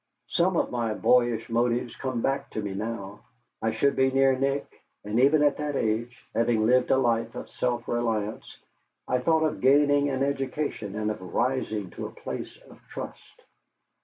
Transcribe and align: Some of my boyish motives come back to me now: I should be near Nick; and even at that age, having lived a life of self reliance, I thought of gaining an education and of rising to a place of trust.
Some 0.29 0.57
of 0.57 0.71
my 0.71 0.95
boyish 0.95 1.47
motives 1.47 1.95
come 1.95 2.21
back 2.23 2.49
to 2.53 2.61
me 2.63 2.73
now: 2.73 3.19
I 3.61 3.69
should 3.69 3.95
be 3.95 4.09
near 4.09 4.35
Nick; 4.35 4.81
and 5.03 5.19
even 5.19 5.43
at 5.43 5.57
that 5.57 5.75
age, 5.75 6.25
having 6.33 6.65
lived 6.65 6.89
a 6.89 6.97
life 6.97 7.35
of 7.35 7.51
self 7.51 7.87
reliance, 7.87 8.57
I 9.07 9.19
thought 9.19 9.43
of 9.43 9.61
gaining 9.61 10.09
an 10.09 10.23
education 10.23 10.95
and 10.95 11.11
of 11.11 11.21
rising 11.35 11.91
to 11.91 12.07
a 12.07 12.11
place 12.11 12.57
of 12.67 12.81
trust. 12.89 13.43